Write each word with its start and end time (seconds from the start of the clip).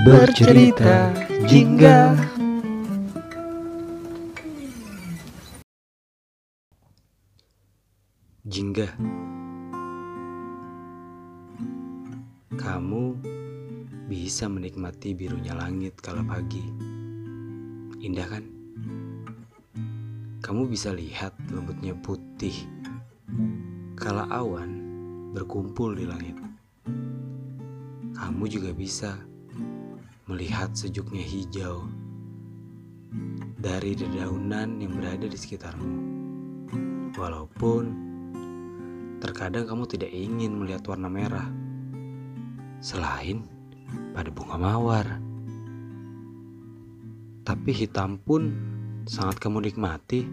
Bercerita 0.00 1.12
Jingga. 1.44 2.16
Jingga. 8.48 8.88
Kamu 12.56 13.04
bisa 14.08 14.48
menikmati 14.48 15.12
birunya 15.12 15.52
langit 15.52 16.00
kala 16.00 16.24
pagi. 16.24 16.64
Indah 18.00 18.32
kan? 18.32 18.48
Kamu 20.40 20.72
bisa 20.72 20.96
lihat 20.96 21.36
lembutnya 21.52 21.92
putih 22.00 22.56
Kala 23.92 24.24
awan 24.32 24.72
berkumpul 25.36 26.00
di 26.00 26.08
langit. 26.08 26.40
Kamu 28.16 28.48
juga 28.48 28.72
bisa 28.72 29.31
melihat 30.32 30.72
sejuknya 30.72 31.20
hijau 31.20 31.84
dari 33.60 33.92
dedaunan 33.92 34.80
yang 34.80 34.96
berada 34.96 35.28
di 35.28 35.36
sekitarmu. 35.36 35.92
Walaupun 37.12 37.84
terkadang 39.20 39.68
kamu 39.68 39.84
tidak 39.92 40.08
ingin 40.08 40.56
melihat 40.56 40.88
warna 40.88 41.12
merah, 41.12 41.52
selain 42.80 43.44
pada 44.16 44.32
bunga 44.32 44.56
mawar. 44.56 45.06
Tapi 47.44 47.70
hitam 47.76 48.16
pun 48.16 48.56
sangat 49.04 49.36
kamu 49.36 49.68
nikmati 49.68 50.24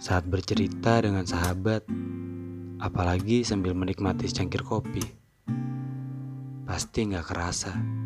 saat 0.00 0.24
bercerita 0.24 1.04
dengan 1.04 1.28
sahabat, 1.28 1.84
apalagi 2.80 3.44
sambil 3.44 3.76
menikmati 3.76 4.24
secangkir 4.24 4.64
kopi. 4.64 5.04
Pasti 6.64 7.04
nggak 7.04 7.26
kerasa 7.28 7.97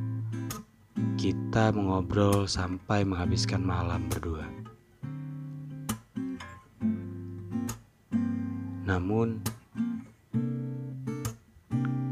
kita 1.23 1.71
mengobrol 1.71 2.51
sampai 2.51 3.07
menghabiskan 3.07 3.63
malam 3.63 4.11
berdua. 4.11 4.43
Namun, 8.83 9.39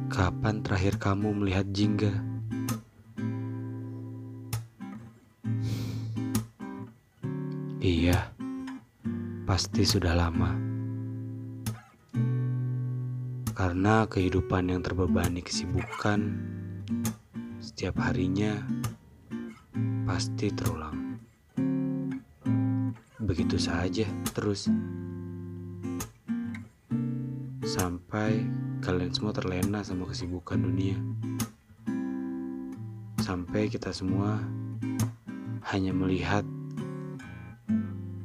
kapan 0.06 0.62
terakhir 0.62 1.02
kamu 1.02 1.42
melihat 1.42 1.67
jingga? 1.75 2.14
Iya, 7.83 8.30
pasti 9.42 9.83
sudah 9.83 10.14
lama. 10.14 10.55
Karena 13.58 14.06
kehidupan 14.06 14.70
yang 14.70 14.86
terbebani 14.86 15.42
kesibukan 15.42 16.39
setiap 17.58 17.98
harinya 18.06 18.62
pasti 20.11 20.50
terulang. 20.50 21.22
Begitu 23.22 23.62
saja 23.62 24.03
terus. 24.34 24.67
Sampai 27.62 28.42
kalian 28.83 29.14
semua 29.14 29.30
terlena 29.30 29.86
sama 29.86 30.11
kesibukan 30.11 30.58
dunia. 30.58 30.98
Sampai 33.22 33.70
kita 33.70 33.94
semua 33.94 34.42
hanya 35.70 35.94
melihat 35.94 36.42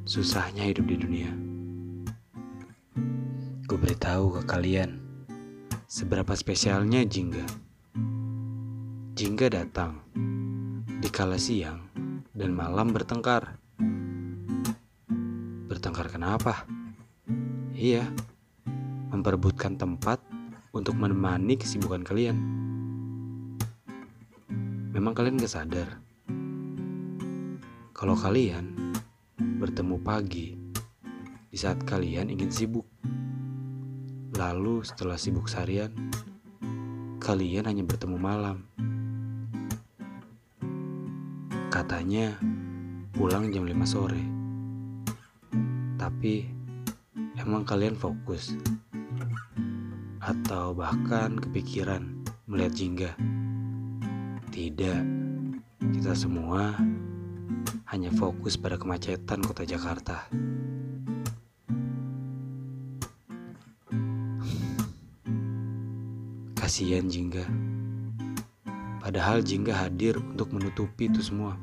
susahnya 0.02 0.66
hidup 0.66 0.90
di 0.90 0.96
dunia. 0.98 1.30
Gue 3.70 3.78
beritahu 3.78 4.34
ke 4.34 4.42
kalian 4.42 4.98
seberapa 5.86 6.34
spesialnya 6.34 7.06
Jingga. 7.06 7.46
Jingga 9.14 9.46
datang 9.54 10.02
di 11.06 11.14
kala 11.14 11.38
siang 11.38 11.86
dan 12.34 12.50
malam 12.50 12.90
bertengkar. 12.90 13.62
Bertengkar 15.70 16.10
kenapa? 16.10 16.66
Iya, 17.78 18.10
memperebutkan 19.14 19.78
tempat 19.78 20.18
untuk 20.74 20.98
menemani 20.98 21.62
kesibukan 21.62 22.02
kalian. 22.02 22.34
Memang 24.90 25.14
kalian 25.14 25.38
gak 25.38 25.54
sadar 25.54 26.02
kalau 27.94 28.18
kalian 28.18 28.74
bertemu 29.62 30.02
pagi 30.02 30.58
di 31.46 31.54
saat 31.54 31.86
kalian 31.86 32.34
ingin 32.34 32.50
sibuk. 32.50 32.90
Lalu 34.34 34.82
setelah 34.82 35.14
sibuk 35.14 35.46
seharian, 35.46 35.94
kalian 37.22 37.70
hanya 37.70 37.86
bertemu 37.86 38.18
malam. 38.18 38.66
Katanya 41.86 42.34
pulang 43.14 43.54
jam 43.54 43.62
5 43.62 43.86
sore. 43.86 44.18
Tapi 45.94 46.42
emang 47.38 47.62
kalian 47.62 47.94
fokus 47.94 48.58
atau 50.18 50.74
bahkan 50.74 51.38
kepikiran 51.38 52.26
melihat 52.50 52.74
jingga? 52.74 53.10
Tidak. 54.50 54.98
Kita 55.94 56.10
semua 56.18 56.74
hanya 57.94 58.10
fokus 58.18 58.58
pada 58.58 58.74
kemacetan 58.74 59.46
kota 59.46 59.62
Jakarta. 59.62 60.26
Kasihan 66.58 67.06
Jingga. 67.06 67.75
Padahal 69.06 69.38
Jingga 69.38 69.86
hadir 69.86 70.18
untuk 70.18 70.50
menutupi 70.50 71.06
itu 71.06 71.22
semua. 71.22 71.54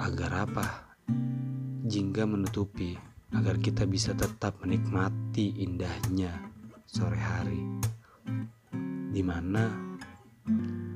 Agar 0.00 0.48
apa? 0.48 0.96
Jingga 1.84 2.24
menutupi 2.24 2.96
agar 3.36 3.60
kita 3.60 3.84
bisa 3.84 4.16
tetap 4.16 4.56
menikmati 4.64 5.60
indahnya 5.60 6.32
sore 6.88 7.20
hari. 7.20 7.60
Di 9.12 9.20
mana 9.20 9.68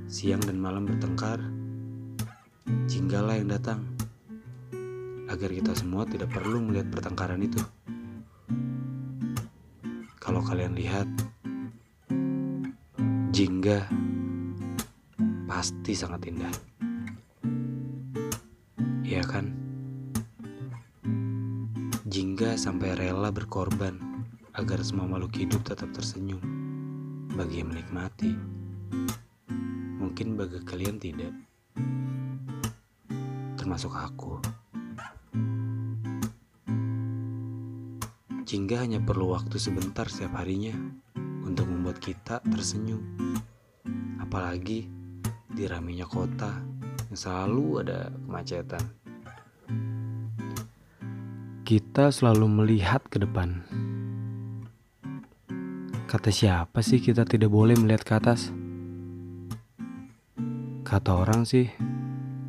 siang 0.08 0.40
dan 0.40 0.56
malam 0.56 0.88
bertengkar, 0.88 1.44
Jinggalah 2.88 3.36
yang 3.36 3.52
datang 3.52 3.84
agar 5.28 5.52
kita 5.52 5.76
semua 5.76 6.08
tidak 6.08 6.32
perlu 6.32 6.72
melihat 6.72 6.88
pertengkaran 6.88 7.44
itu. 7.44 7.60
Kalau 10.16 10.40
kalian 10.40 10.72
lihat, 10.72 11.09
Jingga 13.30 13.86
pasti 15.46 15.94
sangat 15.94 16.26
indah. 16.26 16.50
Iya 19.06 19.22
kan? 19.22 19.54
Jingga 22.10 22.58
sampai 22.58 22.98
rela 22.98 23.30
berkorban 23.30 24.26
agar 24.58 24.82
semua 24.82 25.06
makhluk 25.06 25.46
hidup 25.46 25.62
tetap 25.62 25.94
tersenyum 25.94 26.42
bagi 27.38 27.62
yang 27.62 27.70
menikmati. 27.70 28.34
Mungkin 30.02 30.34
bagi 30.34 30.66
kalian 30.66 30.98
tidak 30.98 31.30
termasuk 33.54 33.94
aku. 33.94 34.42
Jingga 38.42 38.82
hanya 38.82 38.98
perlu 38.98 39.38
waktu 39.38 39.54
sebentar 39.62 40.10
setiap 40.10 40.42
harinya 40.42 40.74
untuk 41.50 41.66
membuat 41.66 41.98
kita 41.98 42.38
tersenyum. 42.46 43.02
Apalagi 44.22 44.86
di 45.50 45.66
raminya 45.66 46.06
kota 46.06 46.62
yang 47.10 47.18
selalu 47.18 47.82
ada 47.82 48.06
kemacetan. 48.14 48.84
Kita 51.66 52.14
selalu 52.14 52.46
melihat 52.46 53.02
ke 53.10 53.18
depan. 53.18 53.66
Kata 56.06 56.30
siapa 56.30 56.82
sih 56.82 56.98
kita 57.02 57.22
tidak 57.26 57.50
boleh 57.50 57.74
melihat 57.78 58.02
ke 58.02 58.12
atas? 58.18 58.50
Kata 60.82 61.22
orang 61.22 61.46
sih, 61.46 61.70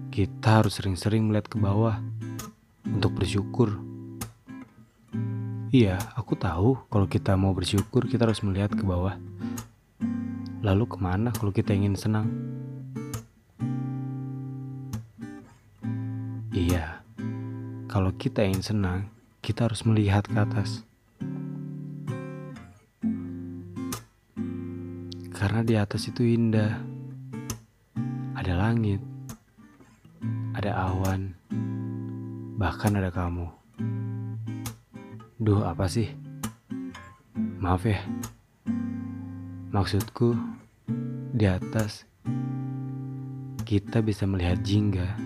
kita 0.10 0.62
harus 0.62 0.82
sering-sering 0.82 1.30
melihat 1.30 1.46
ke 1.46 1.62
bawah 1.62 2.02
untuk 2.90 3.14
bersyukur. 3.14 3.91
Iya, 5.72 5.96
aku 6.20 6.36
tahu 6.36 6.84
kalau 6.92 7.08
kita 7.08 7.40
mau 7.40 7.56
bersyukur 7.56 8.04
kita 8.04 8.28
harus 8.28 8.44
melihat 8.44 8.76
ke 8.76 8.84
bawah. 8.84 9.16
Lalu 10.60 10.84
ke 10.84 11.00
mana 11.00 11.32
kalau 11.32 11.56
kita 11.56 11.72
ingin 11.72 11.96
senang? 11.96 12.28
Iya, 16.52 17.00
kalau 17.88 18.12
kita 18.20 18.44
ingin 18.44 18.60
senang, 18.60 19.08
kita 19.40 19.72
harus 19.72 19.88
melihat 19.88 20.28
ke 20.28 20.36
atas. 20.36 20.84
Karena 25.32 25.64
di 25.64 25.80
atas 25.80 26.04
itu 26.04 26.28
indah. 26.28 26.84
Ada 28.36 28.60
langit, 28.60 29.00
ada 30.52 30.92
awan, 30.92 31.32
bahkan 32.60 32.92
ada 33.00 33.08
kamu. 33.08 33.62
Duh, 35.42 35.66
apa 35.66 35.90
sih? 35.90 36.06
Maaf 37.58 37.90
ya. 37.90 37.98
Maksudku, 39.74 40.38
Di 41.34 41.50
atas, 41.50 42.06
kita 43.66 44.06
bisa 44.06 44.30
melihat 44.30 44.62
jingga 44.62 45.18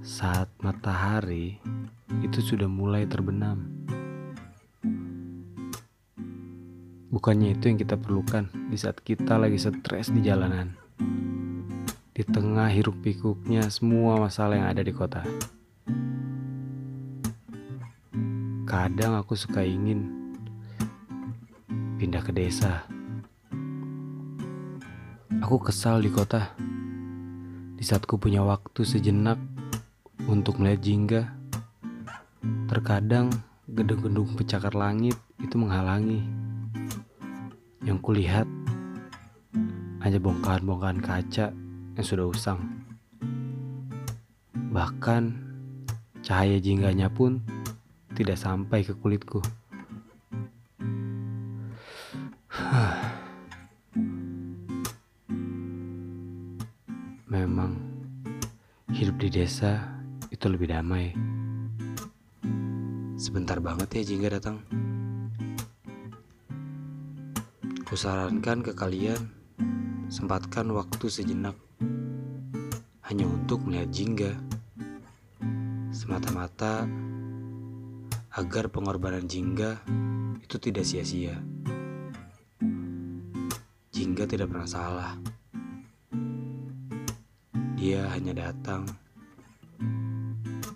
saat 0.00 0.48
matahari 0.64 1.60
itu 2.24 2.40
sudah 2.40 2.64
mulai 2.64 3.04
terbenam. 3.04 3.68
Bukannya 7.12 7.60
itu 7.60 7.68
yang 7.68 7.76
kita 7.76 8.00
perlukan 8.00 8.48
di 8.72 8.80
saat 8.80 9.04
kita 9.04 9.36
lagi 9.36 9.60
stres 9.60 10.08
di 10.08 10.24
jalanan. 10.24 10.72
Di 12.16 12.24
tengah 12.24 12.72
hiruk 12.72 13.04
pikuknya 13.04 13.68
semua 13.68 14.16
masalah 14.16 14.56
yang 14.56 14.72
ada 14.72 14.80
di 14.80 14.96
kota. 14.96 15.28
Kadang 18.76 19.16
aku 19.16 19.32
suka 19.32 19.64
ingin 19.64 20.04
pindah 21.96 22.20
ke 22.20 22.28
desa. 22.28 22.84
Aku 25.40 25.56
kesal 25.64 26.04
di 26.04 26.12
kota. 26.12 26.52
Di 27.72 27.80
saat 27.80 28.04
ku 28.04 28.20
punya 28.20 28.44
waktu 28.44 28.84
sejenak 28.84 29.40
untuk 30.28 30.60
melihat 30.60 30.80
jingga, 30.84 31.22
terkadang 32.68 33.32
gedung-gedung 33.64 34.36
pencakar 34.36 34.76
langit 34.76 35.16
itu 35.40 35.56
menghalangi. 35.56 36.28
Yang 37.80 37.98
kulihat 38.04 38.44
hanya 40.04 40.20
bongkahan-bongkahan 40.20 41.00
kaca 41.00 41.48
yang 41.96 42.04
sudah 42.04 42.28
usang. 42.28 42.60
Bahkan 44.52 45.22
cahaya 46.20 46.60
jingganya 46.60 47.08
pun 47.08 47.55
tidak 48.16 48.40
sampai 48.40 48.80
ke 48.80 48.96
kulitku. 48.96 49.44
Memang 57.28 57.76
hidup 58.88 59.20
di 59.20 59.28
desa 59.28 60.00
itu 60.32 60.48
lebih 60.48 60.72
damai. 60.72 61.12
Sebentar 63.20 63.60
banget 63.60 64.00
ya 64.00 64.16
jingga 64.16 64.40
datang. 64.40 64.64
Kusarankan 67.84 68.64
ke 68.64 68.72
kalian 68.72 69.28
sempatkan 70.08 70.72
waktu 70.72 71.12
sejenak 71.12 71.54
hanya 73.04 73.28
untuk 73.28 73.60
melihat 73.68 73.92
jingga. 73.92 74.32
Semata-mata 75.92 76.88
agar 78.36 78.68
pengorbanan 78.68 79.24
jingga 79.24 79.80
itu 80.44 80.60
tidak 80.60 80.84
sia-sia. 80.84 81.40
Jingga 83.96 84.28
tidak 84.28 84.52
pernah 84.52 84.68
salah. 84.68 85.16
Dia 87.80 88.04
hanya 88.12 88.36
datang 88.36 88.84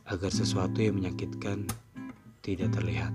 agar 0.08 0.32
sesuatu 0.32 0.80
yang 0.80 1.04
menyakitkan 1.04 1.68
tidak 2.40 2.72
terlihat. 2.72 3.12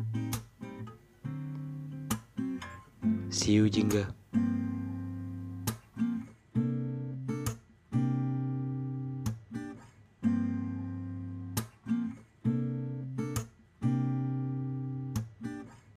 See 3.34 3.58
you, 3.58 3.66
Jingga. 3.66 4.06